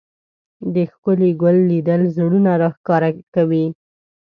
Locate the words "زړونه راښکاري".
2.15-3.65